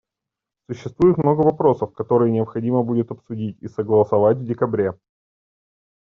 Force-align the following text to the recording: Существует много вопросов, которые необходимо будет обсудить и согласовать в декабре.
Существует 0.67 1.17
много 1.19 1.41
вопросов, 1.41 1.93
которые 1.93 2.31
необходимо 2.31 2.81
будет 2.81 3.11
обсудить 3.11 3.61
и 3.61 3.67
согласовать 3.67 4.37
в 4.39 4.43
декабре. 4.43 4.97